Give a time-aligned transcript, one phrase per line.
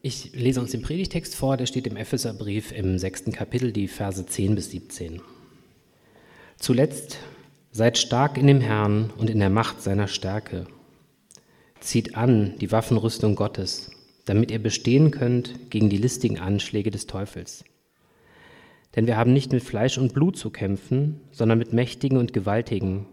[0.00, 4.24] Ich lese uns den Predigtext vor, der steht im Epheserbrief im sechsten Kapitel, die Verse
[4.24, 5.20] 10 bis 17.
[6.56, 7.18] Zuletzt
[7.72, 10.68] seid stark in dem Herrn und in der Macht seiner Stärke.
[11.80, 13.90] Zieht an die Waffenrüstung Gottes,
[14.24, 17.64] damit ihr bestehen könnt gegen die listigen Anschläge des Teufels.
[18.94, 23.06] Denn wir haben nicht mit Fleisch und Blut zu kämpfen, sondern mit Mächtigen und Gewaltigen,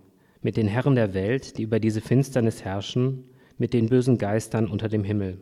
[0.43, 3.23] mit den Herren der Welt, die über diese Finsternis herrschen,
[3.57, 5.39] mit den bösen Geistern unter dem Himmel.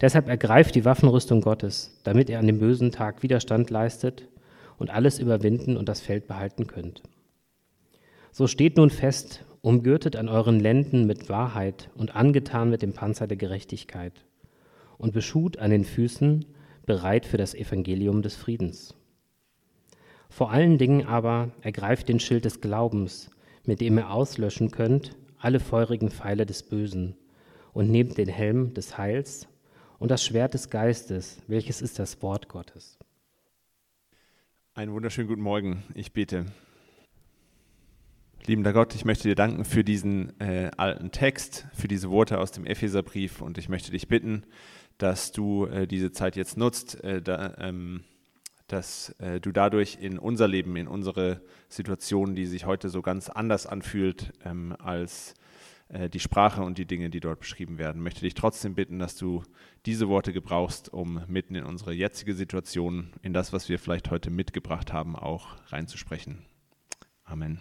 [0.00, 4.28] Deshalb ergreift die Waffenrüstung Gottes, damit ihr an dem bösen Tag Widerstand leistet
[4.78, 7.02] und alles überwinden und das Feld behalten könnt.
[8.32, 13.26] So steht nun fest, umgürtet an euren Lenden mit Wahrheit und angetan mit dem Panzer
[13.26, 14.24] der Gerechtigkeit
[14.96, 16.46] und beschut an den Füßen,
[16.86, 18.94] bereit für das Evangelium des Friedens.
[20.30, 23.30] Vor allen Dingen aber ergreift den Schild des Glaubens,
[23.66, 27.16] mit dem ihr auslöschen könnt alle feurigen Pfeile des Bösen,
[27.72, 29.48] und nehmt den Helm des Heils
[30.00, 32.98] und das Schwert des Geistes, welches ist das Wort Gottes.
[34.74, 35.84] Einen wunderschönen guten Morgen.
[35.94, 36.46] Ich bete.
[38.46, 42.50] Liebender Gott, ich möchte dir danken für diesen äh, alten Text, für diese Worte aus
[42.50, 44.44] dem Epheserbrief und ich möchte dich bitten,
[44.96, 48.02] dass du äh, diese Zeit jetzt nutzt, äh, da, ähm,
[48.68, 53.28] dass äh, du dadurch in unser Leben, in unsere Situation, die sich heute so ganz
[53.28, 55.34] anders anfühlt ähm, als
[56.12, 57.98] die Sprache und die Dinge, die dort beschrieben werden.
[57.98, 59.42] Ich möchte dich trotzdem bitten, dass du
[59.86, 64.30] diese Worte gebrauchst, um mitten in unsere jetzige Situation, in das, was wir vielleicht heute
[64.30, 66.38] mitgebracht haben, auch reinzusprechen.
[67.24, 67.60] Amen.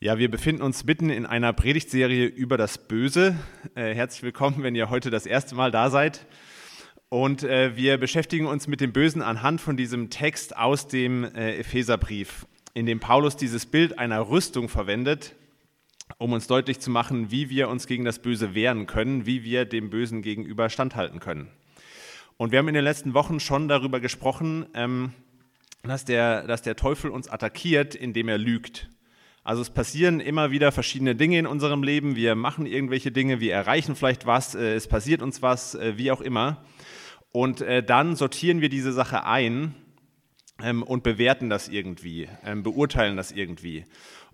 [0.00, 3.36] Ja, wir befinden uns mitten in einer Predigtserie über das Böse.
[3.74, 6.24] Äh, herzlich willkommen, wenn ihr heute das erste Mal da seid.
[7.08, 11.56] Und äh, wir beschäftigen uns mit dem Bösen anhand von diesem Text aus dem äh,
[11.56, 15.34] Epheserbrief, in dem Paulus dieses Bild einer Rüstung verwendet,
[16.16, 19.64] um uns deutlich zu machen, wie wir uns gegen das Böse wehren können, wie wir
[19.66, 21.48] dem Bösen gegenüber standhalten können.
[22.38, 25.12] Und wir haben in den letzten Wochen schon darüber gesprochen, ähm,
[25.82, 28.88] dass, der, dass der Teufel uns attackiert, indem er lügt.
[29.44, 32.16] Also es passieren immer wieder verschiedene Dinge in unserem Leben.
[32.16, 36.10] Wir machen irgendwelche Dinge, wir erreichen vielleicht was, äh, es passiert uns was, äh, wie
[36.10, 36.64] auch immer.
[37.32, 39.74] Und äh, dann sortieren wir diese Sache ein
[40.62, 43.84] ähm, und bewerten das irgendwie, ähm, beurteilen das irgendwie.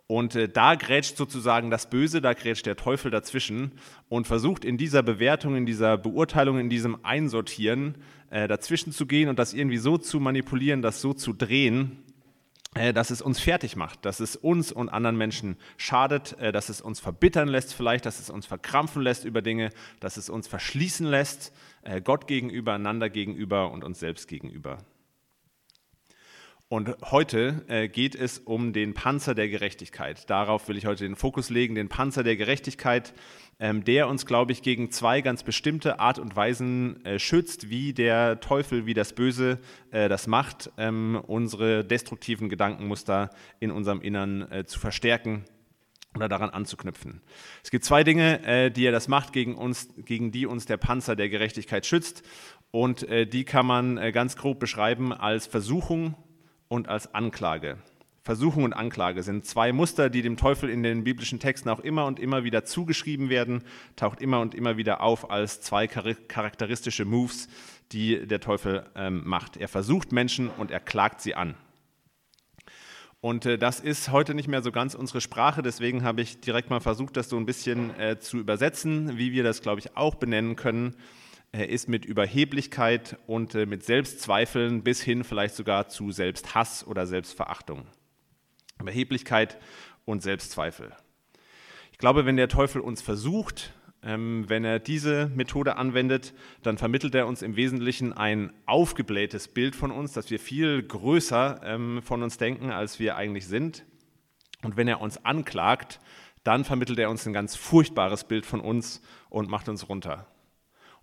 [0.06, 3.72] Und äh, da grätscht sozusagen das Böse, da grätscht der Teufel dazwischen
[4.08, 7.96] und versucht in dieser Bewertung, in dieser Beurteilung, in diesem Einsortieren
[8.30, 12.04] äh, dazwischen zu gehen und das irgendwie so zu manipulieren, das so zu drehen,
[12.74, 16.68] äh, dass es uns fertig macht, dass es uns und anderen Menschen schadet, äh, dass
[16.68, 20.48] es uns verbittern lässt vielleicht, dass es uns verkrampfen lässt über Dinge, dass es uns
[20.48, 24.78] verschließen lässt, äh, Gott gegenüber, einander gegenüber und uns selbst gegenüber.
[26.68, 30.28] Und heute äh, geht es um den Panzer der Gerechtigkeit.
[30.30, 33.12] Darauf will ich heute den Fokus legen, den Panzer der Gerechtigkeit,
[33.60, 37.92] ähm, der uns, glaube ich, gegen zwei ganz bestimmte Art und Weisen äh, schützt, wie
[37.92, 39.60] der Teufel, wie das Böse
[39.90, 43.28] äh, das macht, ähm, unsere destruktiven Gedankenmuster
[43.60, 45.44] in unserem Innern äh, zu verstärken
[46.16, 47.20] oder daran anzuknüpfen.
[47.62, 50.78] Es gibt zwei Dinge, äh, die er das macht, gegen, uns, gegen die uns der
[50.78, 52.22] Panzer der Gerechtigkeit schützt.
[52.70, 56.16] Und äh, die kann man ganz grob beschreiben als Versuchung
[56.74, 57.78] und als Anklage.
[58.22, 62.06] Versuchung und Anklage sind zwei Muster, die dem Teufel in den biblischen Texten auch immer
[62.06, 63.62] und immer wieder zugeschrieben werden,
[63.96, 67.48] taucht immer und immer wieder auf als zwei charakteristische Moves,
[67.92, 69.58] die der Teufel ähm, macht.
[69.58, 71.54] Er versucht Menschen und er klagt sie an.
[73.20, 76.70] Und äh, das ist heute nicht mehr so ganz unsere Sprache, deswegen habe ich direkt
[76.70, 80.14] mal versucht, das so ein bisschen äh, zu übersetzen, wie wir das, glaube ich, auch
[80.14, 80.96] benennen können.
[81.54, 87.06] Er ist mit Überheblichkeit und äh, mit Selbstzweifeln bis hin vielleicht sogar zu Selbsthass oder
[87.06, 87.86] Selbstverachtung.
[88.80, 89.56] Überheblichkeit
[90.04, 90.90] und Selbstzweifel.
[91.92, 93.72] Ich glaube, wenn der Teufel uns versucht,
[94.02, 96.34] ähm, wenn er diese Methode anwendet,
[96.64, 101.60] dann vermittelt er uns im Wesentlichen ein aufgeblähtes Bild von uns, dass wir viel größer
[101.62, 103.84] ähm, von uns denken, als wir eigentlich sind.
[104.64, 106.00] Und wenn er uns anklagt,
[106.42, 110.26] dann vermittelt er uns ein ganz furchtbares Bild von uns und macht uns runter.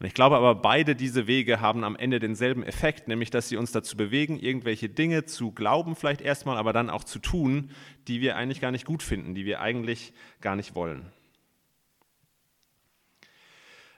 [0.02, 3.58] Und ich glaube aber, beide diese Wege haben am Ende denselben Effekt, nämlich dass sie
[3.58, 7.70] uns dazu bewegen, irgendwelche Dinge zu glauben vielleicht erstmal, aber dann auch zu tun,
[8.08, 10.12] die wir eigentlich gar nicht gut finden, die wir eigentlich
[10.42, 11.12] gar nicht wollen.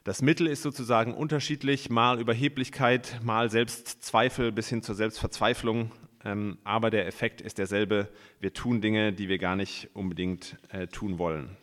[0.03, 5.93] Das Mittel ist sozusagen unterschiedlich, mal Überheblichkeit, mal Selbstzweifel bis hin zur Selbstverzweiflung,
[6.25, 8.09] ähm, aber der Effekt ist derselbe.
[8.41, 11.55] Wir tun Dinge, die wir gar nicht unbedingt äh, tun wollen.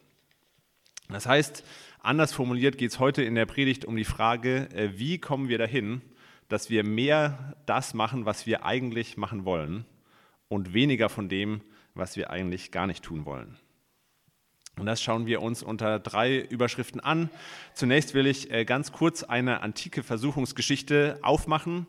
[1.12, 1.64] Das heißt,
[2.02, 5.58] Anders formuliert geht es heute in der Predigt um die Frage, äh, wie kommen wir
[5.58, 6.00] dahin,
[6.48, 9.84] dass wir mehr das machen, was wir eigentlich machen wollen
[10.48, 11.60] und weniger von dem,
[11.94, 13.58] was wir eigentlich gar nicht tun wollen.
[14.78, 17.28] Und das schauen wir uns unter drei Überschriften an.
[17.74, 21.86] Zunächst will ich äh, ganz kurz eine antike Versuchungsgeschichte aufmachen,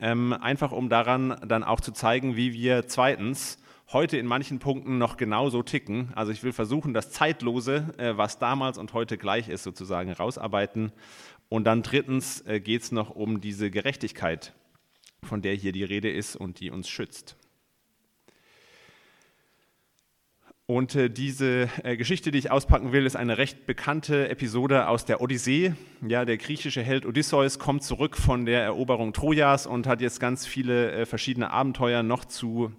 [0.00, 3.61] ähm, einfach um daran dann auch zu zeigen, wie wir zweitens
[3.92, 6.10] heute in manchen Punkten noch genauso ticken.
[6.14, 10.92] Also ich will versuchen, das Zeitlose, äh, was damals und heute gleich ist, sozusagen rausarbeiten.
[11.48, 14.54] Und dann drittens äh, geht es noch um diese Gerechtigkeit,
[15.22, 17.36] von der hier die Rede ist und die uns schützt.
[20.64, 25.20] Und äh, diese Geschichte, die ich auspacken will, ist eine recht bekannte Episode aus der
[25.20, 25.74] Odyssee.
[26.06, 30.46] Ja, der griechische Held Odysseus kommt zurück von der Eroberung Trojas und hat jetzt ganz
[30.46, 32.72] viele verschiedene Abenteuer noch zu,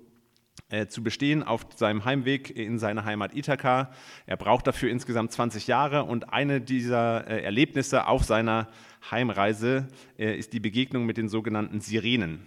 [0.87, 3.91] zu bestehen auf seinem Heimweg in seine Heimat Ithaka.
[4.25, 8.67] Er braucht dafür insgesamt 20 Jahre und eine dieser äh, Erlebnisse auf seiner
[9.11, 9.87] Heimreise
[10.17, 12.45] äh, ist die Begegnung mit den sogenannten Sirenen.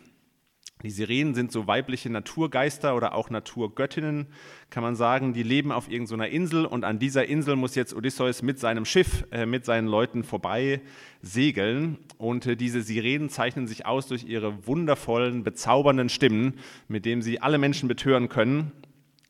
[0.82, 4.26] Die Sirenen sind so weibliche Naturgeister oder auch Naturgöttinnen,
[4.69, 5.32] kann man sagen.
[5.32, 9.25] Die leben auf irgendeiner Insel und an dieser Insel muss jetzt Odysseus mit seinem Schiff,
[9.31, 10.82] äh, mit seinen Leuten vorbei
[11.23, 11.99] segeln.
[12.19, 16.58] Und äh, diese Sirenen zeichnen sich aus durch ihre wundervollen, bezaubernden Stimmen,
[16.88, 18.73] mit denen sie alle Menschen betören können.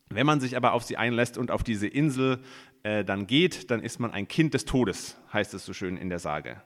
[0.09, 2.39] Wenn man sich aber auf sie einlässt und auf diese Insel
[2.83, 6.09] äh, dann geht, dann ist man ein Kind des Todes, heißt es so schön in
[6.09, 6.61] der Sage.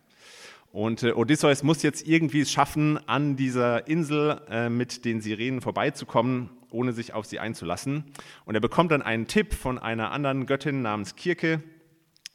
[0.71, 5.61] Und äh, Odysseus muss jetzt irgendwie es schaffen, an dieser Insel äh, mit den Sirenen
[5.61, 8.05] vorbeizukommen, ohne sich auf sie einzulassen.
[8.45, 11.61] Und er bekommt dann einen Tipp von einer anderen Göttin namens Kirke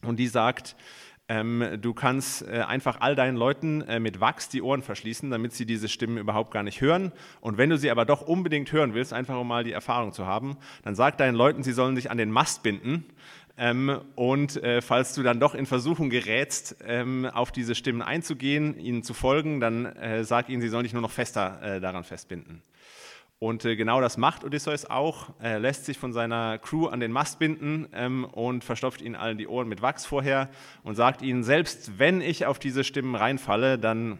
[0.03, 0.77] und die sagt,
[1.29, 5.55] ähm, du kannst äh, einfach all deinen Leuten äh, mit Wachs die Ohren verschließen, damit
[5.55, 7.13] sie diese Stimmen überhaupt gar nicht hören.
[7.41, 10.27] Und wenn du sie aber doch unbedingt hören willst, einfach um mal die Erfahrung zu
[10.27, 13.07] haben, dann sag deinen Leuten, sie sollen sich an den Mast binden
[13.59, 18.79] ähm, und äh, falls du dann doch in Versuchung gerätst, ähm, auf diese Stimmen einzugehen,
[18.79, 22.05] ihnen zu folgen, dann äh, sag ihnen, sie sollen dich nur noch fester äh, daran
[22.05, 22.63] festbinden.
[23.39, 25.29] Und äh, genau das macht Odysseus auch.
[25.41, 29.37] Er lässt sich von seiner Crew an den Mast binden ähm, und verstopft ihnen allen
[29.37, 30.49] die Ohren mit Wachs vorher
[30.85, 34.19] und sagt ihnen, selbst wenn ich auf diese Stimmen reinfalle, dann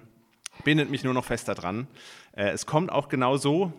[0.65, 1.89] bindet mich nur noch fester dran.
[2.33, 3.73] Äh, es kommt auch genau so,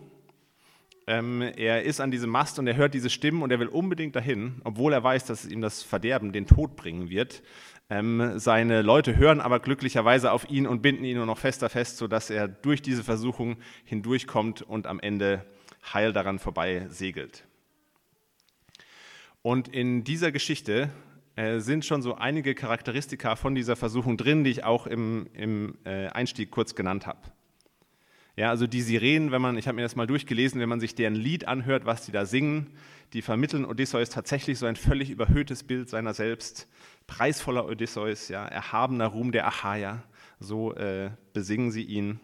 [1.08, 4.14] ähm, er ist an diesem Mast und er hört diese Stimmen und er will unbedingt
[4.14, 7.42] dahin, obwohl er weiß, dass ihm das Verderben den Tod bringen wird.
[7.90, 11.96] Ähm, seine Leute hören aber glücklicherweise auf ihn und binden ihn nur noch fester fest,
[11.96, 15.46] sodass er durch diese Versuchung hindurchkommt und am Ende
[15.94, 17.44] heil daran vorbei segelt.
[19.40, 20.90] Und in dieser Geschichte
[21.36, 25.78] äh, sind schon so einige Charakteristika von dieser Versuchung drin, die ich auch im, im
[25.84, 27.20] äh, Einstieg kurz genannt habe.
[28.38, 30.94] Ja, also die Sirenen, wenn man, ich habe mir das mal durchgelesen, wenn man sich
[30.94, 32.68] deren Lied anhört, was die da singen,
[33.12, 36.68] die vermitteln Odysseus tatsächlich so ein völlig überhöhtes Bild seiner selbst.
[37.08, 40.04] Preisvoller Odysseus, ja, erhabener Ruhm der Achaia,
[40.38, 42.20] so äh, besingen sie ihn.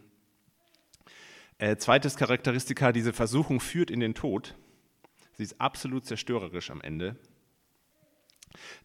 [1.58, 4.54] Äh, zweites Charakteristika, diese Versuchung führt in den Tod.
[5.32, 7.16] Sie ist absolut zerstörerisch am Ende.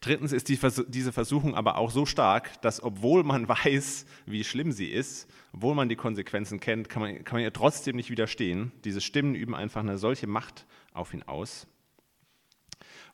[0.00, 0.58] Drittens ist die,
[0.88, 5.74] diese Versuchung aber auch so stark, dass obwohl man weiß, wie schlimm sie ist, obwohl
[5.74, 8.72] man die Konsequenzen kennt, kann man, kann man ihr trotzdem nicht widerstehen.
[8.84, 11.66] Diese Stimmen üben einfach eine solche Macht auf ihn aus.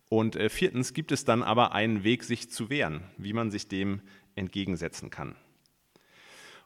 [0.08, 3.68] Und äh, viertens gibt es dann aber einen Weg, sich zu wehren, wie man sich
[3.68, 4.00] dem
[4.36, 5.34] entgegensetzen kann.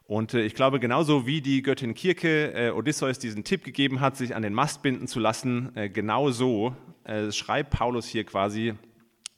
[0.05, 4.17] Und äh, ich glaube, genauso wie die Göttin Kirke äh, Odysseus diesen Tipp gegeben hat,
[4.17, 8.73] sich an den Mast binden zu lassen, äh, genauso äh, schreibt Paulus hier quasi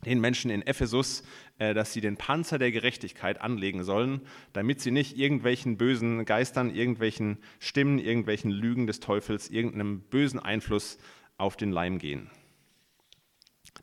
[0.03, 1.23] den Menschen in Ephesus,
[1.59, 4.21] äh, dass sie den Panzer der Gerechtigkeit anlegen sollen,
[4.53, 10.97] damit sie nicht irgendwelchen bösen Geistern, irgendwelchen Stimmen, irgendwelchen Lügen des Teufels, irgendeinem bösen Einfluss
[11.37, 12.30] auf den Leim gehen.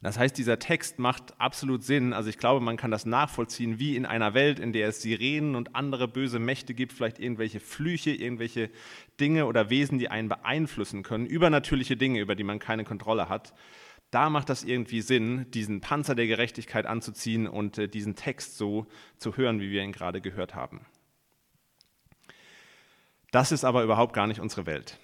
[0.03, 2.15] Das heißt, dieser Text macht absolut Sinn.
[2.15, 5.57] Also ich glaube, man kann das nachvollziehen, wie in einer Welt, in der es Sirenen
[5.57, 8.71] und andere böse Mächte gibt, vielleicht irgendwelche Flüche, irgendwelche
[9.21, 13.53] Dinge oder Wesen, die einen beeinflussen können, übernatürliche Dinge, über die man keine Kontrolle hat
[14.11, 18.87] da macht das irgendwie Sinn, diesen Panzer der Gerechtigkeit anzuziehen und äh, diesen Text so
[19.19, 20.85] zu hören, wie wir ihn gerade gehört haben.
[23.31, 24.99] Das ist aber überhaupt gar nicht unsere Welt.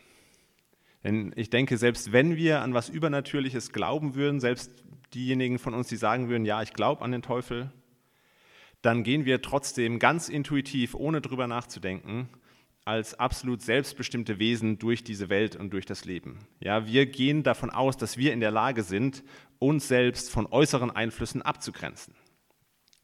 [1.05, 4.73] Denn ich denke, selbst wenn wir an was Übernatürliches glauben würden, selbst
[5.15, 7.71] diejenigen von uns, die sagen würden, ja, ich glaube an den Teufel,
[8.83, 12.29] dann gehen wir trotzdem ganz intuitiv, ohne drüber nachzudenken,
[12.87, 16.38] als absolut selbstbestimmte Wesen durch diese Welt und durch das Leben.
[16.61, 19.25] Ja, wir gehen davon aus, dass wir in der Lage sind,
[19.59, 22.14] uns selbst von äußeren Einflüssen abzugrenzen.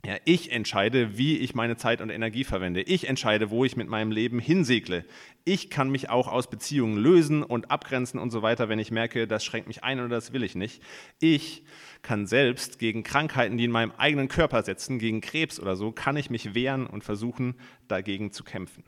[0.06, 2.82] Ja, ich entscheide, wie ich meine Zeit und Energie verwende.
[2.82, 5.04] Ich entscheide, wo ich mit meinem Leben hinsegle.
[5.44, 9.26] Ich kann mich auch aus Beziehungen lösen und abgrenzen und so weiter, wenn ich merke,
[9.26, 10.82] das schränkt mich ein oder das will ich nicht.
[11.20, 11.64] Ich
[12.02, 16.16] kann selbst gegen Krankheiten, die in meinem eigenen Körper sitzen, gegen Krebs oder so, kann
[16.16, 17.54] ich mich wehren und versuchen,
[17.86, 18.84] dagegen zu kämpfen.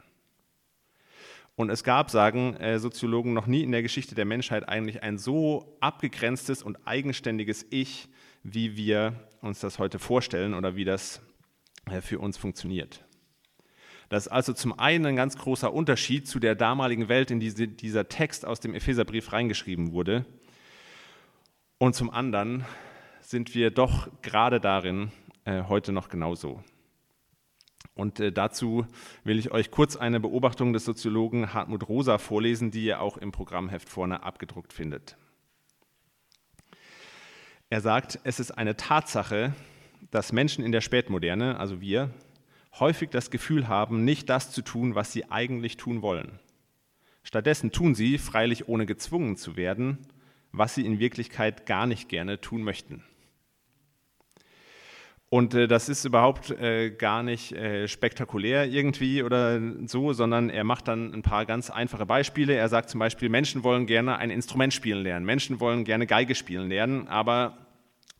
[1.57, 5.19] Und es gab, sagen äh, Soziologen, noch nie in der Geschichte der Menschheit eigentlich ein
[5.19, 8.09] so abgegrenztes und eigenständiges Ich
[8.45, 11.21] wie wir uns das heute vorstellen oder wie das
[11.91, 13.05] äh, für uns funktioniert.
[14.11, 17.53] Das ist also zum einen ein ganz großer Unterschied zu der damaligen Welt, in die
[17.75, 20.27] dieser Text aus dem Epheserbrief reingeschrieben wurde.
[21.79, 22.65] Und zum anderen
[23.21, 25.11] sind wir doch gerade darin
[25.47, 26.63] äh, heute noch genauso.
[27.95, 28.87] Und äh, dazu
[29.23, 33.31] will ich euch kurz eine Beobachtung des Soziologen Hartmut Rosa vorlesen, die ihr auch im
[33.31, 35.17] Programmheft vorne abgedruckt findet.
[37.71, 39.55] Er sagt, es ist eine Tatsache,
[40.11, 42.11] dass Menschen in der Spätmoderne, also wir,
[42.79, 46.39] häufig das Gefühl haben, nicht das zu tun, was sie eigentlich tun wollen.
[47.23, 49.99] Stattdessen tun sie, freilich ohne gezwungen zu werden,
[50.53, 53.03] was sie in Wirklichkeit gar nicht gerne tun möchten.
[55.31, 60.65] Und äh, das ist überhaupt äh, gar nicht äh, spektakulär irgendwie oder so, sondern er
[60.65, 62.55] macht dann ein paar ganz einfache Beispiele.
[62.55, 66.35] Er sagt zum Beispiel, Menschen wollen gerne ein Instrument spielen lernen, Menschen wollen gerne Geige
[66.35, 67.59] spielen lernen, aber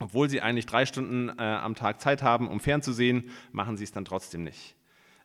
[0.01, 3.93] obwohl sie eigentlich drei Stunden äh, am Tag Zeit haben, um fernzusehen, machen sie es
[3.93, 4.75] dann trotzdem nicht.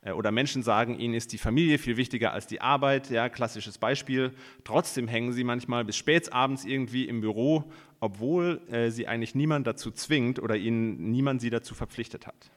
[0.01, 3.77] Äh, oder Menschen sagen, ihnen ist die Familie viel wichtiger als die Arbeit, ja, klassisches
[3.77, 4.33] Beispiel.
[4.63, 9.67] Trotzdem hängen sie manchmal bis spät abends irgendwie im Büro, obwohl äh, sie eigentlich niemand
[9.67, 12.51] dazu zwingt oder ihnen niemand sie dazu verpflichtet hat.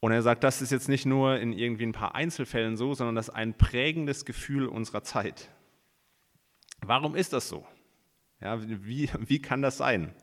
[0.00, 3.16] Und er sagt, das ist jetzt nicht nur in irgendwie ein paar Einzelfällen so, sondern
[3.16, 5.50] das ist ein prägendes Gefühl unserer Zeit.
[6.80, 7.66] Warum ist das so?
[8.40, 10.14] Ja, wie, wie kann das sein?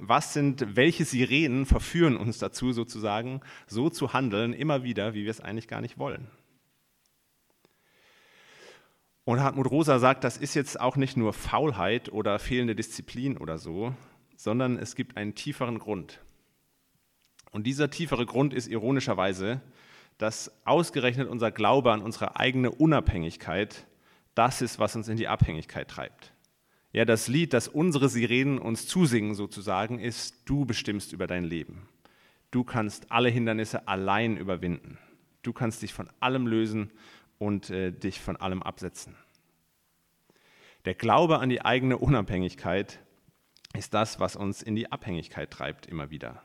[0.00, 5.30] Was sind, welche Sirenen verführen uns dazu, sozusagen so zu handeln, immer wieder, wie wir
[5.30, 6.28] es eigentlich gar nicht wollen?
[9.24, 13.58] Und Hartmut Rosa sagt, das ist jetzt auch nicht nur Faulheit oder fehlende Disziplin oder
[13.58, 13.94] so,
[14.36, 16.20] sondern es gibt einen tieferen Grund.
[17.52, 19.60] Und dieser tiefere Grund ist ironischerweise,
[20.18, 23.86] dass ausgerechnet unser Glaube an unsere eigene Unabhängigkeit
[24.34, 26.32] das ist, was uns in die Abhängigkeit treibt.
[26.92, 31.88] Ja, das Lied, das unsere Sirenen uns zusingen sozusagen, ist, du bestimmst über dein Leben.
[32.50, 34.98] Du kannst alle Hindernisse allein überwinden.
[35.42, 36.90] Du kannst dich von allem lösen
[37.38, 39.14] und äh, dich von allem absetzen.
[40.84, 42.98] Der Glaube an die eigene Unabhängigkeit
[43.76, 46.42] ist das, was uns in die Abhängigkeit treibt immer wieder.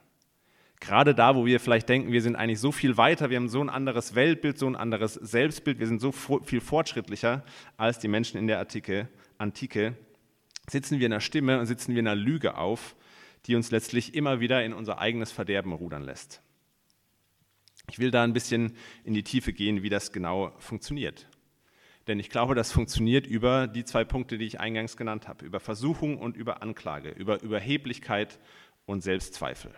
[0.80, 3.62] Gerade da, wo wir vielleicht denken, wir sind eigentlich so viel weiter, wir haben so
[3.62, 7.44] ein anderes Weltbild, so ein anderes Selbstbild, wir sind so viel fortschrittlicher
[7.78, 9.08] als die Menschen in der Antike,
[9.40, 9.98] Antike
[10.70, 12.96] sitzen wir in einer Stimme und sitzen wir in einer Lüge auf,
[13.46, 16.42] die uns letztlich immer wieder in unser eigenes Verderben rudern lässt.
[17.92, 21.28] Ich will da ein bisschen in die Tiefe gehen, wie das genau funktioniert.
[22.08, 25.60] Denn ich glaube, das funktioniert über die zwei Punkte, die ich eingangs genannt habe, über
[25.60, 28.40] Versuchung und über Anklage, über Überheblichkeit
[28.86, 29.74] und Selbstzweifel.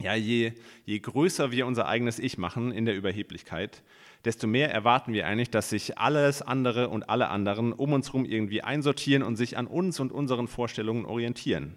[0.00, 0.52] Ja, je,
[0.84, 3.82] je größer wir unser eigenes Ich machen in der Überheblichkeit,
[4.24, 8.24] desto mehr erwarten wir eigentlich, dass sich alles andere und alle anderen um uns herum
[8.24, 11.74] irgendwie einsortieren und sich an uns und unseren Vorstellungen orientieren.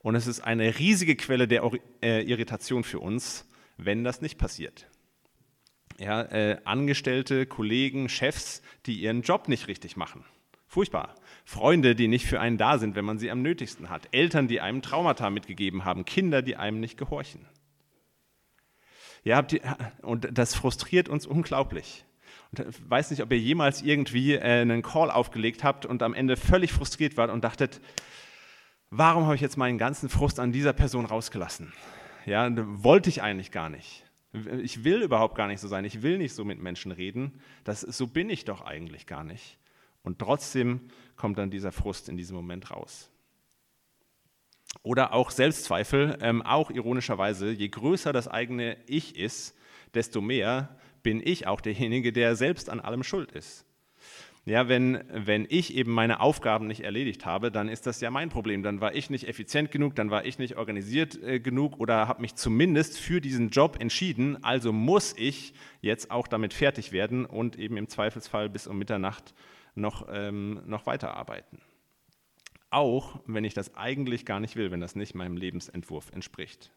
[0.00, 1.70] Und es ist eine riesige Quelle der
[2.02, 4.88] äh, Irritation für uns, wenn das nicht passiert.
[5.98, 10.24] Ja, äh, Angestellte, Kollegen, Chefs, die ihren Job nicht richtig machen.
[10.66, 11.14] Furchtbar.
[11.44, 14.08] Freunde, die nicht für einen da sind, wenn man sie am nötigsten hat.
[14.12, 16.04] Eltern, die einem Traumata mitgegeben haben.
[16.04, 17.46] Kinder, die einem nicht gehorchen.
[19.24, 19.46] Ja,
[20.02, 22.04] und das frustriert uns unglaublich.
[22.50, 26.14] Und ich weiß nicht, ob ihr jemals irgendwie äh, einen Call aufgelegt habt und am
[26.14, 27.80] Ende völlig frustriert wart und dachtet,
[28.90, 31.72] warum habe ich jetzt meinen ganzen Frust an dieser Person rausgelassen?
[32.26, 32.50] Ja,
[32.82, 34.04] wollte ich eigentlich gar nicht.
[34.62, 35.84] Ich will überhaupt gar nicht so sein.
[35.84, 37.40] Ich will nicht so mit Menschen reden.
[37.64, 39.58] Das, so bin ich doch eigentlich gar nicht.
[40.04, 40.82] Und trotzdem
[41.16, 43.10] kommt dann dieser Frust in diesem Moment raus.
[44.82, 49.56] Oder auch Selbstzweifel, ähm, auch ironischerweise, je größer das eigene Ich ist,
[49.94, 53.64] desto mehr bin ich auch derjenige, der selbst an allem schuld ist.
[54.46, 58.28] Ja, wenn, wenn ich eben meine Aufgaben nicht erledigt habe, dann ist das ja mein
[58.28, 58.62] Problem.
[58.62, 62.20] Dann war ich nicht effizient genug, dann war ich nicht organisiert äh, genug oder habe
[62.20, 64.44] mich zumindest für diesen Job entschieden.
[64.44, 69.32] Also muss ich jetzt auch damit fertig werden und eben im Zweifelsfall bis um Mitternacht
[69.74, 71.60] noch, ähm, noch weiterarbeiten
[72.74, 76.72] auch wenn ich das eigentlich gar nicht will, wenn das nicht meinem Lebensentwurf entspricht.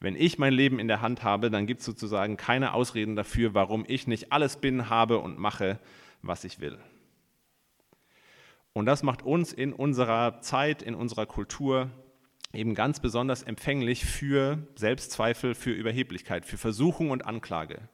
[0.00, 3.54] Wenn ich mein Leben in der Hand habe, dann gibt es sozusagen keine Ausreden dafür,
[3.54, 5.80] warum ich nicht alles bin, habe und mache,
[6.22, 6.78] was ich will.
[8.72, 11.90] Und das macht uns in unserer Zeit, in unserer Kultur
[12.52, 17.88] eben ganz besonders empfänglich für Selbstzweifel, für Überheblichkeit, für Versuchung und Anklage.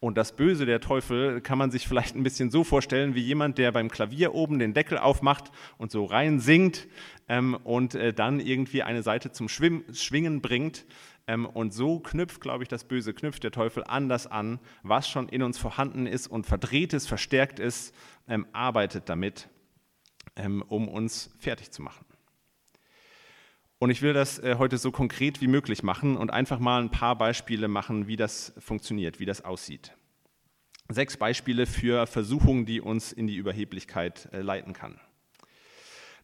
[0.00, 3.58] Und das Böse, der Teufel, kann man sich vielleicht ein bisschen so vorstellen, wie jemand,
[3.58, 6.86] der beim Klavier oben den Deckel aufmacht und so rein singt
[7.28, 10.86] ähm, und äh, dann irgendwie eine Seite zum Schwim Schwingen bringt.
[11.26, 15.28] Ähm, und so knüpft, glaube ich, das Böse, knüpft der Teufel anders an, was schon
[15.28, 17.92] in uns vorhanden ist und verdreht ist, verstärkt ist,
[18.28, 19.48] ähm, arbeitet damit,
[20.36, 22.07] ähm, um uns fertig zu machen.
[23.80, 26.90] Und ich will das äh, heute so konkret wie möglich machen und einfach mal ein
[26.90, 29.92] paar Beispiele machen, wie das funktioniert, wie das aussieht.
[30.88, 34.98] Sechs Beispiele für Versuchungen, die uns in die Überheblichkeit äh, leiten kann.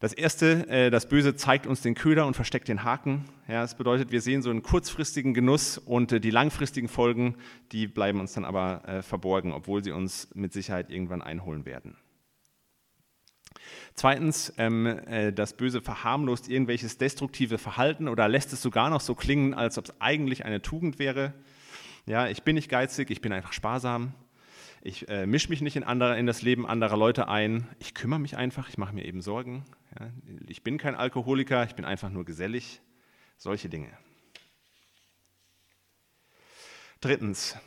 [0.01, 3.23] Das erste, äh, das Böse zeigt uns den Köder und versteckt den Haken.
[3.47, 7.37] Ja, das bedeutet, wir sehen so einen kurzfristigen Genuss und die langfristigen Folgen,
[7.71, 11.95] die bleiben uns dann aber verborgen, obwohl sie uns mit Sicherheit irgendwann einholen werden.
[13.93, 19.15] Zweitens, ähm, äh, das Böse verharmlost irgendwelches destruktive Verhalten oder lässt es sogar noch so
[19.15, 21.33] klingen, als ob es eigentlich eine Tugend wäre.
[22.05, 24.13] Ja, ich bin nicht geizig, ich bin einfach sparsam.
[24.81, 27.67] Ich äh, mische mich nicht in, andere, in das Leben anderer Leute ein.
[27.79, 29.65] Ich kümmere mich einfach, ich mache mir eben Sorgen.
[29.99, 30.11] Ja,
[30.47, 32.81] ich bin kein Alkoholiker, ich bin einfach nur gesellig.
[33.37, 33.89] Solche Dinge.
[37.01, 37.57] Drittens,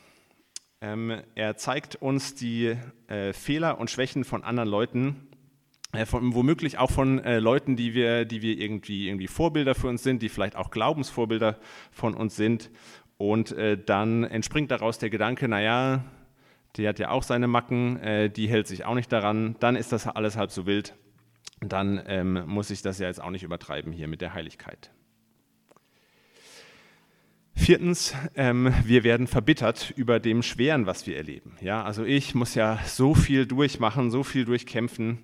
[0.80, 2.76] ähm, er zeigt uns die
[3.08, 5.28] äh, Fehler und Schwächen von anderen Leuten
[6.06, 10.02] von, womöglich auch von äh, Leuten, die wir, die wir irgendwie, irgendwie Vorbilder für uns
[10.02, 11.58] sind, die vielleicht auch Glaubensvorbilder
[11.90, 12.70] von uns sind.
[13.16, 16.04] Und äh, dann entspringt daraus der Gedanke, naja,
[16.76, 19.90] die hat ja auch seine Macken, äh, die hält sich auch nicht daran, dann ist
[19.90, 20.94] das alles halb so wild.
[21.60, 24.92] Dann ähm, muss ich das ja jetzt auch nicht übertreiben hier mit der Heiligkeit.
[27.54, 31.56] Viertens, ähm, wir werden verbittert über dem Schweren, was wir erleben.
[31.60, 35.18] Ja, also ich muss ja so viel durchmachen, so viel durchkämpfen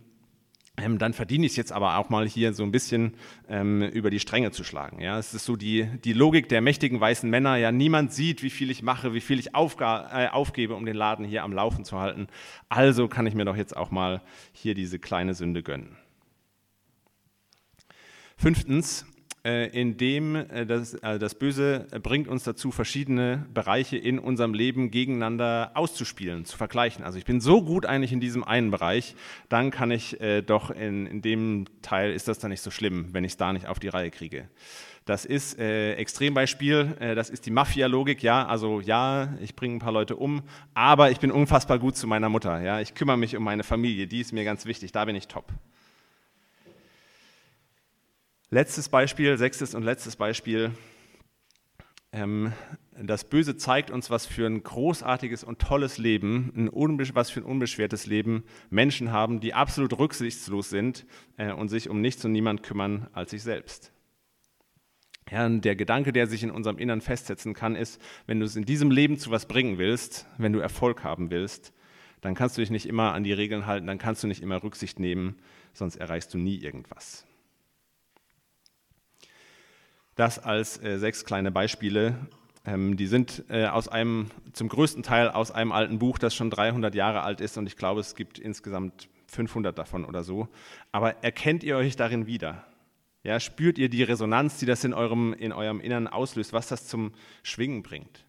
[0.77, 3.15] ähm, dann verdiene ich es jetzt aber auch mal hier so ein bisschen
[3.49, 5.01] ähm, über die Stränge zu schlagen.
[5.01, 7.57] Ja, es ist so die, die Logik der mächtigen weißen Männer.
[7.57, 11.25] Ja, niemand sieht, wie viel ich mache, wie viel ich äh, aufgebe, um den Laden
[11.25, 12.27] hier am Laufen zu halten.
[12.69, 14.21] Also kann ich mir doch jetzt auch mal
[14.53, 15.97] hier diese kleine Sünde gönnen.
[18.37, 19.07] Fünftens,
[19.45, 24.91] in dem äh, das, äh, das Böse bringt uns dazu, verschiedene Bereiche in unserem Leben
[24.91, 27.05] gegeneinander auszuspielen, zu vergleichen.
[27.05, 29.15] Also ich bin so gut eigentlich in diesem einen Bereich,
[29.49, 33.25] dann kann ich doch in, in dem Teil ist das dann nicht so schlimm, wenn
[33.25, 34.49] ich es da nicht auf die Reihe kriege.
[35.05, 39.79] Das ist äh, Extrembeispiel, äh, das ist die Mafia-Logik, ja, also ja, ich bringe ein
[39.79, 43.37] paar Leute um, aber ich bin unfassbar gut zu meiner Mutter, ja, ich kümmere mich
[43.37, 45.53] um meine Familie, die ist mir ganz wichtig, da bin ich top.
[48.55, 50.71] Letztes Beispiel, sechstes und letztes Beispiel.
[52.13, 52.53] Ähm,
[52.97, 56.71] das Böse zeigt uns, was für ein großartiges und tolles Leben,
[57.15, 61.05] was für ein unbeschwertes Leben Menschen haben, die absolut rücksichtslos sind
[61.37, 63.91] äh, und sich um nichts und niemand kümmern als sich selbst.
[65.29, 68.67] Ja, der Gedanke, der sich in unserem Innern festsetzen kann, ist, wenn du es in
[68.67, 71.73] diesem Leben zu was bringen willst, wenn du Erfolg haben willst,
[72.21, 74.63] dann kannst du dich nicht immer an die Regeln halten, dann kannst du nicht immer
[74.63, 75.41] Rücksicht nehmen,
[75.73, 77.27] sonst erreichst du nie irgendwas.
[80.15, 82.17] Das als äh, sechs kleine Beispiele.
[82.65, 86.51] Ähm, die sind äh, aus einem, zum größten Teil aus einem alten Buch, das schon
[86.51, 90.49] 300 Jahre alt ist und ich glaube, es gibt insgesamt 500 davon oder so.
[90.93, 92.65] Aber erkennt ihr euch darin wieder?
[93.23, 96.87] Ja, spürt ihr die Resonanz, die das in eurem, in eurem Innern auslöst, was das
[96.87, 98.25] zum Schwingen bringt?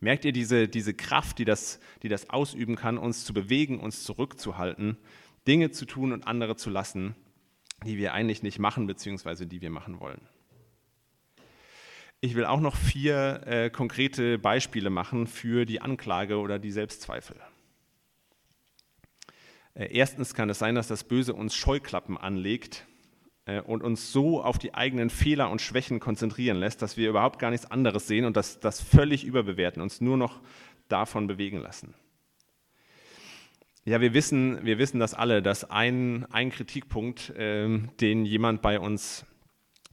[0.00, 4.04] Merkt ihr diese, diese Kraft, die das, die das ausüben kann, uns zu bewegen, uns
[4.04, 4.96] zurückzuhalten,
[5.46, 7.14] Dinge zu tun und andere zu lassen,
[7.84, 10.20] die wir eigentlich nicht machen, beziehungsweise die wir machen wollen?
[12.20, 17.36] Ich will auch noch vier äh, konkrete Beispiele machen für die Anklage oder die Selbstzweifel.
[19.74, 22.86] Äh, erstens kann es sein, dass das Böse uns Scheuklappen anlegt
[23.44, 27.38] äh, und uns so auf die eigenen Fehler und Schwächen konzentrieren lässt, dass wir überhaupt
[27.38, 30.40] gar nichts anderes sehen und das, das völlig überbewerten, uns nur noch
[30.88, 31.94] davon bewegen lassen.
[33.84, 38.80] Ja, wir wissen, wir wissen das alle, dass ein, ein Kritikpunkt, ähm, den jemand bei
[38.80, 39.24] uns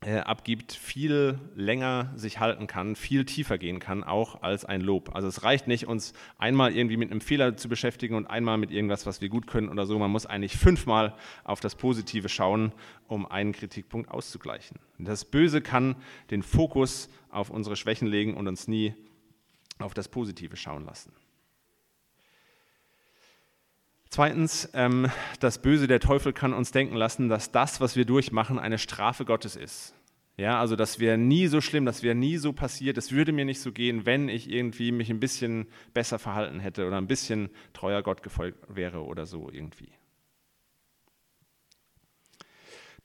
[0.06, 5.16] äh, abgibt, viel länger sich halten kann, viel tiefer gehen kann, auch als ein Lob.
[5.16, 8.70] Also es reicht nicht, uns einmal irgendwie mit einem Fehler zu beschäftigen und einmal mit
[8.70, 9.98] irgendwas, was wir gut können oder so.
[9.98, 12.72] Man muss eigentlich fünfmal auf das Positive schauen,
[13.08, 14.78] um einen Kritikpunkt auszugleichen.
[15.00, 15.96] Das Böse kann
[16.30, 18.94] den Fokus auf unsere Schwächen legen und uns nie
[19.80, 21.12] auf das Positive schauen lassen.
[24.16, 28.58] Zweitens, ähm, das Böse, der Teufel kann uns denken lassen, dass das, was wir durchmachen,
[28.60, 29.94] eine Strafe Gottes ist.
[30.38, 33.44] Ja, also das wäre nie so schlimm, das wäre nie so passiert, es würde mir
[33.44, 37.50] nicht so gehen, wenn ich irgendwie mich ein bisschen besser verhalten hätte oder ein bisschen
[37.74, 39.90] treuer Gott gefolgt wäre oder so irgendwie.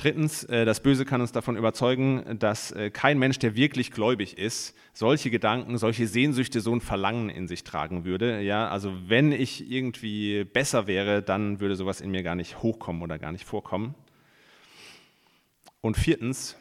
[0.01, 4.39] Drittens, äh, das Böse kann uns davon überzeugen, dass äh, kein Mensch, der wirklich gläubig
[4.39, 8.41] ist, solche Gedanken, solche Sehnsüchte, so ein Verlangen in sich tragen würde.
[8.41, 13.03] Ja, also wenn ich irgendwie besser wäre, dann würde sowas in mir gar nicht hochkommen
[13.03, 13.95] oder gar nicht vorkommen.
[15.83, 16.57] Und viertens,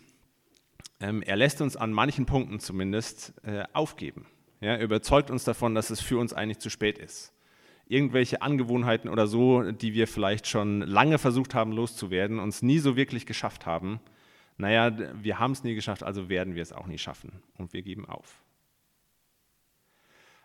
[0.99, 4.25] ähm, er lässt uns an manchen Punkten zumindest äh, aufgeben.
[4.59, 7.31] er überzeugt uns davon, dass es für uns eigentlich zu spät ist
[7.89, 12.95] irgendwelche Angewohnheiten oder so, die wir vielleicht schon lange versucht haben loszuwerden, uns nie so
[12.95, 13.99] wirklich geschafft haben,
[14.57, 17.81] naja, wir haben es nie geschafft, also werden wir es auch nie schaffen und wir
[17.81, 18.43] geben auf.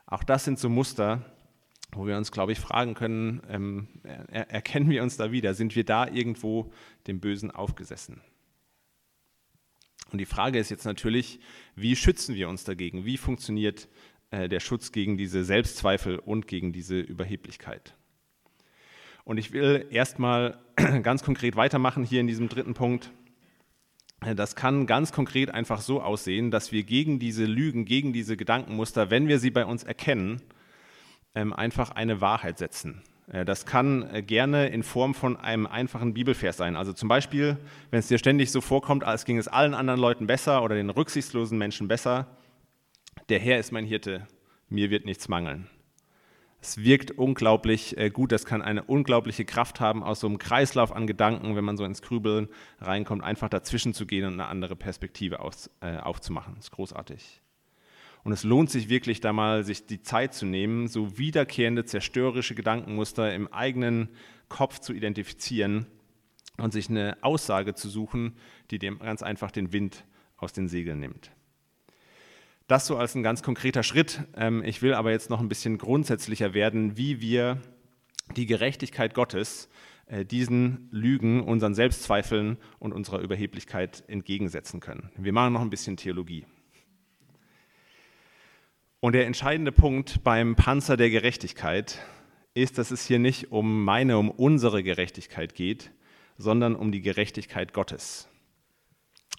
[0.07, 1.25] Auch das sind so Muster,
[1.93, 5.55] wo wir uns, glaube ich, fragen können, ähm, er, erkennen wir uns da wieder?
[5.55, 6.73] Sind wir da irgendwo
[7.07, 8.21] dem Bösen aufgesessen?
[10.13, 11.41] Und die Frage ist jetzt natürlich,
[11.75, 13.05] wie schützen wir uns dagegen?
[13.05, 13.89] Wie funktioniert
[14.35, 17.95] äh, der Schutz gegen diese Selbstzweifel und gegen diese Überheblichkeit?
[19.25, 20.59] Und ich will erstmal
[21.03, 23.11] ganz konkret weitermachen hier in diesem dritten Punkt.
[24.21, 29.11] Das kann ganz konkret einfach so aussehen, dass wir gegen diese Lügen, gegen diese Gedankenmuster,
[29.11, 30.41] wenn wir sie bei uns erkennen,
[31.35, 33.03] ähm, einfach eine Wahrheit setzen.
[33.31, 36.77] Äh, das kann äh, gerne in Form von einem einfachen Bibelvers sein.
[36.77, 37.59] Also zum Beispiel,
[37.91, 40.91] wenn es dir ständig so vorkommt, als ging es allen anderen Leuten besser oder den
[40.91, 42.27] rücksichtslosen Menschen besser,
[43.29, 44.27] der Herr ist mein Hirte,
[44.69, 45.69] mir wird nichts mangeln.
[46.61, 50.93] Es wirkt unglaublich äh, gut, das kann eine unglaubliche Kraft haben, aus so einem Kreislauf
[50.93, 54.75] an Gedanken, wenn man so ins Grübeln reinkommt, einfach dazwischen zu gehen und eine andere
[54.75, 56.55] Perspektive aufzumachen.
[56.55, 57.43] Das ist großartig.
[58.23, 62.55] Und es lohnt sich wirklich, da mal sich die Zeit zu nehmen, so wiederkehrende zerstörerische
[62.55, 64.09] Gedankenmuster im eigenen
[64.49, 65.87] Kopf zu identifizieren
[66.57, 68.39] und sich eine Aussage zu suchen,
[68.71, 70.07] die dem ganz einfach den Wind
[70.39, 71.31] aus den Segeln nimmt.
[72.67, 74.23] Das so als ein ganz konkreter Schritt.
[74.35, 77.61] Ähm, ich will aber jetzt noch ein bisschen grundsätzlicher werden, wie wir
[78.37, 79.69] die Gerechtigkeit Gottes
[80.07, 85.11] äh, diesen Lügen, unseren Selbstzweifeln und unserer Überheblichkeit entgegensetzen können.
[85.17, 86.47] Wir machen noch ein bisschen Theologie.
[89.01, 91.99] Und der entscheidende Punkt beim Panzer der Gerechtigkeit
[92.55, 95.91] ist, dass es hier nicht um meine, um unsere Gerechtigkeit geht,
[96.39, 98.27] sondern um die Gerechtigkeit Gottes.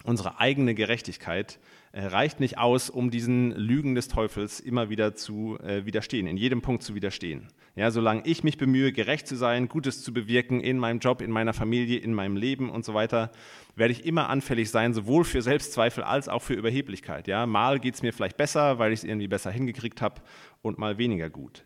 [0.04, 5.58] Unsere eigene Gerechtigkeit äh, reicht nicht aus, um diesen Lügen des Teufels immer wieder zu
[5.60, 7.48] äh, widerstehen, in jedem Punkt zu widerstehen.
[7.74, 11.30] Ja, solange ich mich bemühe, gerecht zu sein, Gutes zu bewirken in meinem Job, in
[11.30, 13.30] meiner Familie, in meinem Leben und so weiter,
[13.76, 17.28] werde ich immer anfällig sein, sowohl für Selbstzweifel als auch für Überheblichkeit.
[17.28, 20.20] Ja, mal geht es mir vielleicht besser, weil ich es irgendwie besser hingekriegt habe
[20.62, 21.64] und mal weniger gut.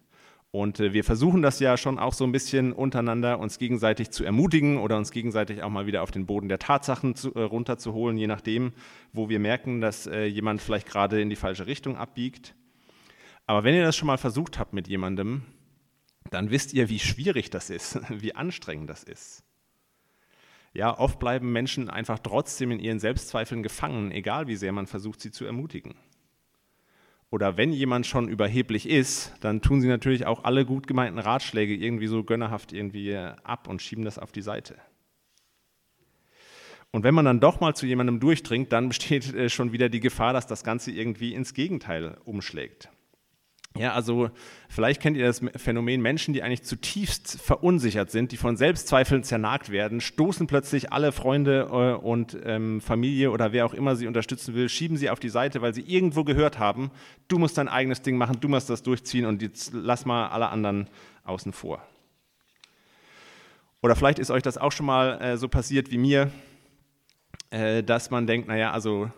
[0.52, 4.24] Und äh, wir versuchen das ja schon auch so ein bisschen untereinander, uns gegenseitig zu
[4.24, 8.16] ermutigen oder uns gegenseitig auch mal wieder auf den Boden der Tatsachen zu, äh, runterzuholen,
[8.16, 8.72] je nachdem,
[9.12, 12.54] wo wir merken, dass äh, jemand vielleicht gerade in die falsche Richtung abbiegt.
[13.46, 15.42] Aber wenn ihr das schon mal versucht habt mit jemandem,
[16.30, 19.44] dann wisst ihr, wie schwierig das ist, wie anstrengend das ist.
[20.72, 25.20] Ja, oft bleiben Menschen einfach trotzdem in ihren Selbstzweifeln gefangen, egal wie sehr man versucht,
[25.20, 25.94] sie zu ermutigen.
[27.31, 31.75] Oder wenn jemand schon überheblich ist, dann tun sie natürlich auch alle gut gemeinten Ratschläge
[31.75, 34.77] irgendwie so gönnerhaft irgendwie ab und schieben das auf die Seite.
[36.90, 40.01] Und wenn man dann doch mal zu jemandem durchdringt, dann besteht äh, schon wieder die
[40.01, 42.88] Gefahr, dass das Ganze irgendwie ins Gegenteil umschlägt.
[43.78, 44.30] Ja, also
[44.68, 49.70] vielleicht kennt ihr das Phänomen Menschen, die eigentlich zutiefst verunsichert sind, die von Selbstzweifeln zernagt
[49.70, 54.54] werden, stoßen plötzlich alle Freunde äh, und ähm, Familie oder wer auch immer sie unterstützen
[54.54, 56.90] will, schieben sie auf die Seite, weil sie irgendwo gehört haben,
[57.28, 60.48] du musst dein eigenes Ding machen, du musst das durchziehen und jetzt lass mal alle
[60.48, 60.88] anderen
[61.24, 61.80] außen vor.
[63.83, 66.33] Oder vielleicht ist euch das auch schon mal äh, so passiert wie mir,
[67.50, 69.11] äh, dass man denkt, naja, also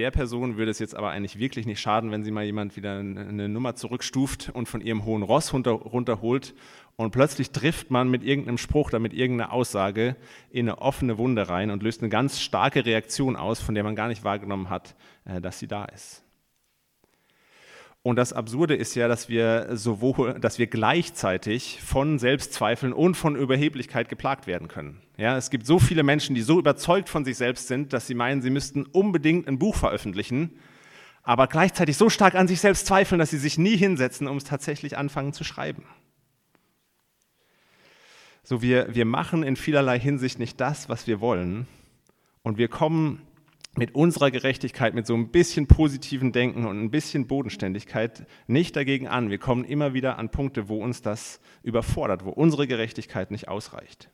[0.00, 2.98] der Person würde es jetzt aber eigentlich wirklich nicht schaden, wenn sie mal jemand wieder
[2.98, 6.54] eine Nummer zurückstuft und von ihrem hohen Ross runter, runterholt
[6.96, 10.16] und plötzlich trifft man mit irgendeinem Spruch oder mit irgendeiner Aussage
[10.50, 13.94] in eine offene Wunde rein und löst eine ganz starke Reaktion aus, von der man
[13.94, 16.24] gar nicht wahrgenommen hat, äh, dass sie da ist.
[18.02, 23.36] Und das Absurde ist ja, dass wir sowohl, dass wir gleichzeitig von Selbstzweifeln und von
[23.36, 25.02] Überheblichkeit geplagt werden können.
[25.18, 28.14] Ja, es gibt so viele Menschen, die so überzeugt von sich selbst sind, dass sie
[28.14, 30.56] meinen, sie müssten unbedingt ein Buch veröffentlichen,
[31.22, 34.44] aber gleichzeitig so stark an sich selbst zweifeln, dass sie sich nie hinsetzen, um es
[34.44, 35.84] tatsächlich anfangen zu schreiben.
[38.42, 41.68] So, wir, wir machen in vielerlei Hinsicht nicht das, was wir wollen.
[42.42, 43.20] Und wir kommen
[43.76, 49.06] mit unserer Gerechtigkeit, mit so ein bisschen positiven Denken und ein bisschen Bodenständigkeit nicht dagegen
[49.06, 49.30] an.
[49.30, 54.10] Wir kommen immer wieder an Punkte, wo uns das überfordert, wo unsere Gerechtigkeit nicht ausreicht.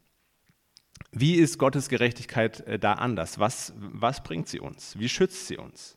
[1.13, 3.39] Wie ist Gottes Gerechtigkeit äh, da anders?
[3.39, 4.99] Was, was bringt sie uns?
[4.99, 5.97] Wie schützt sie uns?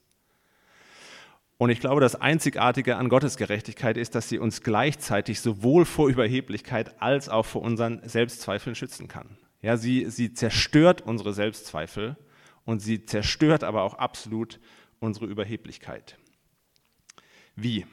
[1.57, 6.07] Und ich glaube, das Einzigartige an Gottes Gerechtigkeit ist, dass sie uns gleichzeitig sowohl vor
[6.07, 9.37] Überheblichkeit als auch vor unseren Selbstzweifeln schützen kann.
[9.61, 12.15] Ja, sie, sie zerstört unsere Selbstzweifel
[12.69, 14.59] und sie zerstört aber auch absolut
[14.99, 16.19] unsere Überheblichkeit.
[17.55, 17.87] Wie?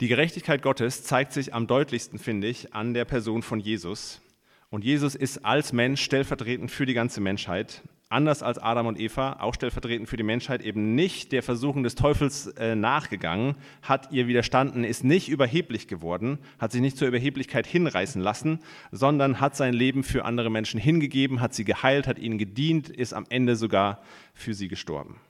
[0.00, 4.22] Die Gerechtigkeit Gottes zeigt sich am deutlichsten, finde ich, an der Person von Jesus.
[4.70, 9.38] Und Jesus ist als Mensch stellvertretend für die ganze Menschheit anders als Adam und Eva,
[9.40, 14.26] auch stellvertretend für die Menschheit, eben nicht der Versuchung des Teufels äh, nachgegangen, hat ihr
[14.26, 18.60] widerstanden, ist nicht überheblich geworden, hat sich nicht zur Überheblichkeit hinreißen lassen,
[18.92, 23.14] sondern hat sein Leben für andere Menschen hingegeben, hat sie geheilt, hat ihnen gedient, ist
[23.14, 25.20] am Ende sogar für sie gestorben.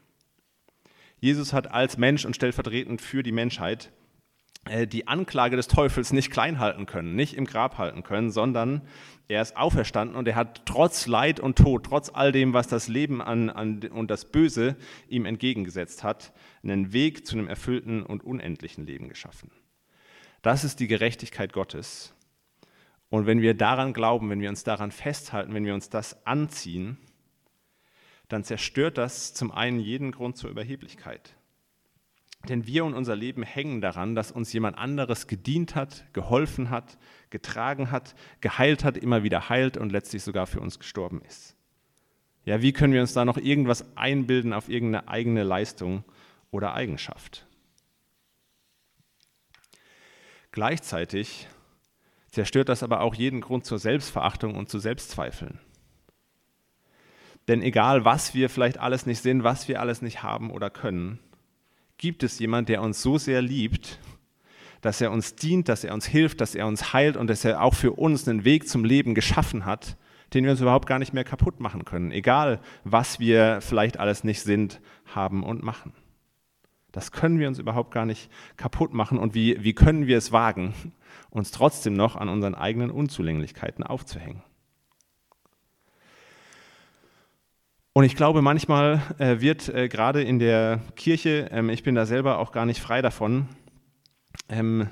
[1.21, 3.93] Jesus hat als Mensch und stellvertretend für die Menschheit
[4.87, 8.83] die Anklage des Teufels nicht klein halten können, nicht im Grab halten können, sondern
[9.29, 12.89] er ist auferstanden und er hat trotz Leid und Tod, trotz all dem, was das
[12.89, 14.77] Leben an, an, und das Böse
[15.09, 19.51] ihm entgegengesetzt hat, einen Weg zu einem erfüllten und unendlichen Leben geschaffen.
[20.43, 22.15] Das ist die Gerechtigkeit Gottes.
[23.09, 26.99] Und wenn wir daran glauben, wenn wir uns daran festhalten, wenn wir uns das anziehen,
[28.29, 31.37] dann zerstört das zum einen jeden Grund zur Überheblichkeit.
[32.49, 36.99] Denn wir und unser Leben hängen daran, dass uns jemand anderes gedient hat, geholfen hat,
[37.31, 41.57] getragen hat, geheilt hat, immer wieder heilt und letztlich sogar für uns gestorben ist.
[42.45, 46.05] Ja, wie können wir uns da noch irgendwas einbilden auf irgendeine eigene Leistung
[46.51, 47.47] oder Eigenschaft?
[50.53, 51.49] Gleichzeitig
[52.29, 55.59] zerstört das aber auch jeden Grund zur Selbstverachtung und zu Selbstzweifeln.
[57.49, 61.19] Denn egal, was wir vielleicht alles nicht sind, was wir alles nicht haben oder können,
[61.99, 63.99] gibt es jemand, der uns so sehr liebt,
[64.81, 67.63] dass er uns dient, dass er uns hilft, dass er uns heilt und dass er
[67.63, 69.97] auch für uns einen Weg zum Leben geschaffen hat,
[70.35, 74.25] den wir uns überhaupt gar nicht mehr kaputt machen können, egal was wir vielleicht alles
[74.25, 75.93] nicht sind, haben und machen.
[76.93, 80.33] Das können wir uns überhaupt gar nicht kaputt machen und wie, wie können wir es
[80.33, 80.75] wagen,
[81.31, 84.43] uns trotzdem noch an unseren eigenen Unzulänglichkeiten aufzuhängen?
[87.97, 92.07] Und ich glaube, manchmal äh, wird äh, gerade in der Kirche, ähm, ich bin da
[92.07, 93.47] selber auch gar nicht frei davon,
[94.49, 94.89] ähm,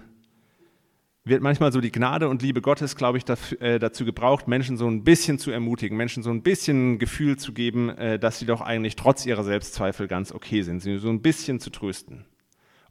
[1.25, 4.77] wird manchmal so die Gnade und Liebe Gottes, glaube ich, dafür, äh, dazu gebraucht, Menschen
[4.77, 8.47] so ein bisschen zu ermutigen, Menschen so ein bisschen Gefühl zu geben, äh, dass sie
[8.47, 12.25] doch eigentlich trotz ihrer Selbstzweifel ganz okay sind, sie so ein bisschen zu trösten.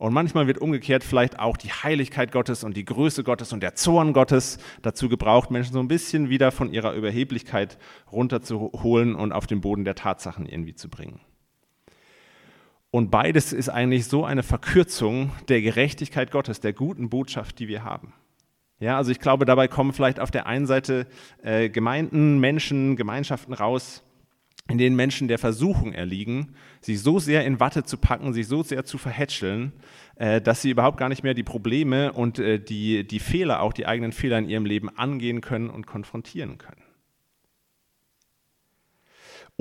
[0.01, 3.75] Und manchmal wird umgekehrt vielleicht auch die Heiligkeit Gottes und die Größe Gottes und der
[3.75, 7.77] Zorn Gottes dazu gebraucht, Menschen so ein bisschen wieder von ihrer Überheblichkeit
[8.11, 11.19] runterzuholen und auf den Boden der Tatsachen irgendwie zu bringen.
[12.89, 17.83] Und beides ist eigentlich so eine Verkürzung der Gerechtigkeit Gottes, der guten Botschaft, die wir
[17.83, 18.13] haben.
[18.79, 21.05] Ja, also ich glaube, dabei kommen vielleicht auf der einen Seite
[21.43, 24.01] äh, Gemeinden, Menschen, Gemeinschaften raus,
[24.69, 28.63] in denen Menschen der Versuchung erliegen, sich so sehr in Watte zu packen, sich so
[28.63, 29.73] sehr zu verhätscheln,
[30.15, 33.73] äh, dass sie überhaupt gar nicht mehr die Probleme und äh, die, die Fehler, auch
[33.73, 36.81] die eigenen Fehler in ihrem Leben angehen können und konfrontieren können.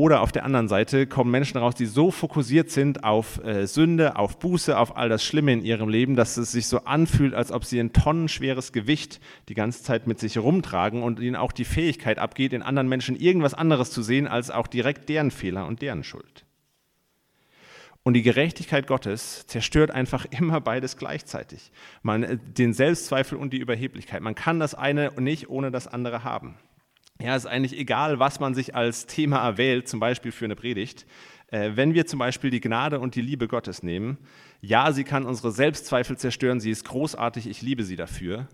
[0.01, 4.17] Oder auf der anderen Seite kommen Menschen raus, die so fokussiert sind auf äh, Sünde,
[4.17, 7.53] auf Buße, auf all das Schlimme in ihrem Leben, dass es sich so anfühlt, als
[7.53, 11.67] ob sie ein tonnenschweres Gewicht die ganze Zeit mit sich rumtragen und ihnen auch die
[11.67, 15.83] Fähigkeit abgeht, in anderen Menschen irgendwas anderes zu sehen, als auch direkt deren Fehler und
[15.83, 16.47] deren Schuld.
[18.03, 21.73] Und die Gerechtigkeit Gottes zerstört einfach immer beides gleichzeitig.
[22.03, 24.23] Man, äh, den Selbstzweifel und die Überheblichkeit.
[24.23, 26.57] Man kann das eine nicht ohne das andere haben.
[27.21, 30.57] Ja, es ist eigentlich egal, was man sich als Thema erwählt, zum Beispiel für eine
[30.57, 31.07] Predigt.
[31.49, 34.17] Äh, wenn wir zum Beispiel die Gnade und die Liebe Gottes nehmen,
[34.63, 38.49] ja, sie kann unsere Selbstzweifel zerstören, sie ist großartig, ich liebe sie dafür.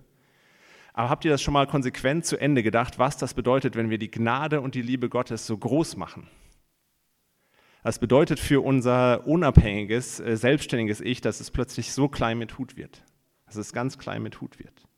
[0.95, 3.99] Aber habt ihr das schon mal konsequent zu Ende gedacht, was das bedeutet, wenn wir
[3.99, 6.27] die Gnade und die Liebe Gottes so groß machen?
[7.85, 12.77] Das bedeutet für unser unabhängiges, äh, selbstständiges Ich, dass es plötzlich so klein mit Hut
[12.77, 13.05] wird.
[13.47, 14.89] Dass es ganz klein mit Hut wird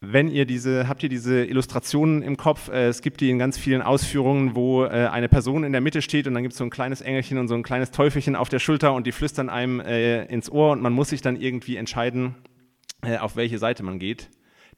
[0.00, 3.58] wenn ihr diese, habt ihr diese Illustrationen im Kopf, äh, es gibt die in ganz
[3.58, 6.64] vielen Ausführungen, wo äh, eine Person in der Mitte steht und dann gibt es so
[6.64, 9.80] ein kleines Engelchen und so ein kleines Teufelchen auf der Schulter und die flüstern einem
[9.80, 12.36] äh, ins Ohr und man muss sich dann irgendwie entscheiden,
[13.20, 14.28] auf welche Seite man geht.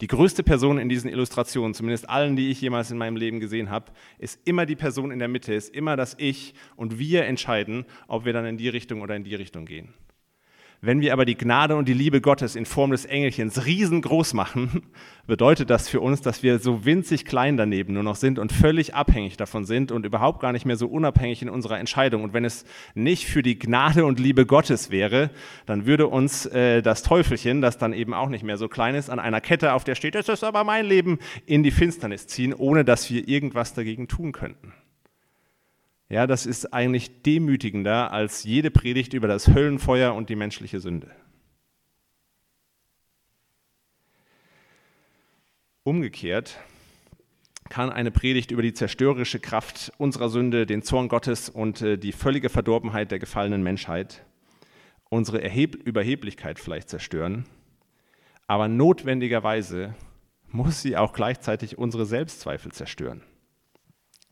[0.03, 3.71] Die größte Person in diesen Illustrationen, zumindest allen, die ich jemals in meinem Leben gesehen
[3.71, 7.87] habe, ist immer die Person in der Mitte, ist immer das Ich und wir entscheiden,
[8.09, 9.95] ob wir dann in die Richtung oder in die Richtung gehen.
[10.83, 14.83] Wenn wir aber die Gnade und die Liebe Gottes in Form des Engelchens riesengroß machen,
[15.27, 18.95] bedeutet das für uns, dass wir so winzig klein daneben nur noch sind und völlig
[18.95, 22.25] abhängig davon sind und überhaupt gar nicht mehr so unabhängig in unserer Entscheidung.
[22.25, 22.65] Und wenn es
[22.95, 25.29] nicht für die Gnade und Liebe Gottes wäre,
[25.67, 29.11] dann würde uns äh, das Teufelchen, das dann eben auch nicht mehr so klein ist,
[29.11, 32.55] an einer Kette, auf der steht, das ist aber mein Leben, in die Finsternis ziehen,
[32.55, 34.73] ohne dass wir irgendwas dagegen tun könnten.
[36.11, 41.13] Ja, das ist eigentlich demütigender als jede Predigt über das Höllenfeuer und die menschliche Sünde.
[45.85, 46.59] Umgekehrt
[47.69, 52.11] kann eine Predigt über die zerstörerische Kraft unserer Sünde, den Zorn Gottes und äh, die
[52.11, 54.27] völlige Verdorbenheit der gefallenen Menschheit
[55.11, 57.47] unsere Erheb Überheblichkeit vielleicht zerstören,
[58.47, 59.95] aber notwendigerweise
[60.49, 63.23] muss sie auch gleichzeitig unsere Selbstzweifel zerstören.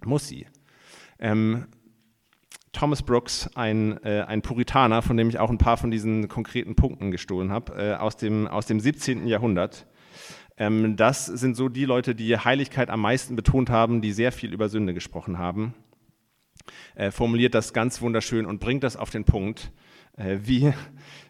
[0.05, 0.47] Muss sie
[1.19, 1.67] Ähm,
[2.73, 6.77] Thomas Brooks, ein, äh, ein Puritaner, von dem ich auch ein paar von diesen konkreten
[6.77, 9.27] Punkten gestohlen habe, äh, aus, dem, aus dem 17.
[9.27, 9.87] Jahrhundert.
[10.57, 14.53] Ähm, das sind so die Leute, die Heiligkeit am meisten betont haben, die sehr viel
[14.53, 15.75] über Sünde gesprochen haben.
[16.95, 19.73] Äh, formuliert das ganz wunderschön und bringt das auf den Punkt,
[20.17, 20.73] äh, wie,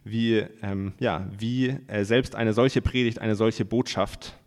[0.04, 4.38] wie, ähm, ja, wie äh, selbst eine solche Predigt, eine solche Botschaft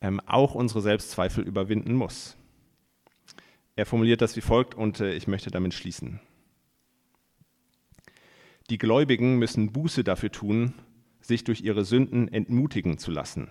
[0.00, 2.36] ähm, auch unsere Selbstzweifel überwinden muss.
[3.74, 6.20] Er formuliert das wie folgt und äh, ich möchte damit schließen.
[8.70, 10.74] Die Gläubigen müssen Buße dafür tun,
[11.20, 13.48] sich durch ihre Sünden entmutigen zu lassen.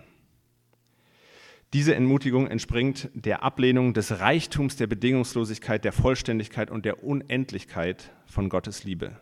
[1.72, 8.50] Diese Entmutigung entspringt der Ablehnung des Reichtums, der Bedingungslosigkeit, der Vollständigkeit und der Unendlichkeit von
[8.50, 9.18] Gottes Liebe.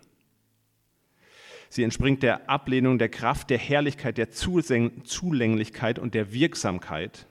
[1.68, 7.28] Sie entspringt der Ablehnung der Kraft, der Herrlichkeit, der Zulänglichkeit und der Wirksamkeit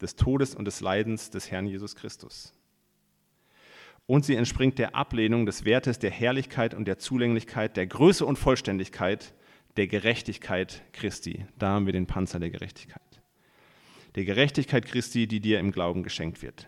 [0.00, 2.52] des Todes und des Leidens des Herrn Jesus Christus.
[4.06, 8.38] Und sie entspringt der Ablehnung des Wertes, der Herrlichkeit und der Zulänglichkeit, der Größe und
[8.38, 9.34] Vollständigkeit
[9.76, 11.44] der Gerechtigkeit Christi.
[11.58, 13.02] Da haben wir den Panzer der Gerechtigkeit
[14.16, 16.66] der Gerechtigkeit Christi, die dir im Glauben geschenkt wird.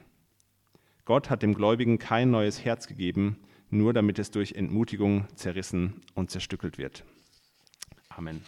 [1.06, 3.38] Gott hat dem Gläubigen kein neues Herz gegeben,
[3.70, 7.04] nur damit es durch Entmutigung zerrissen und zerstückelt wird.
[8.10, 8.42] Amen.